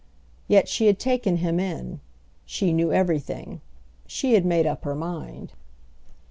Yet 0.47 0.67
she 0.67 0.87
had 0.87 0.97
taken 0.97 1.37
him 1.37 1.59
in; 1.59 1.99
she 2.43 2.73
knew 2.73 2.91
everything; 2.91 3.61
she 4.07 4.33
had 4.33 4.45
made 4.47 4.65
up 4.65 4.83
her 4.83 4.95
mind. 4.95 5.53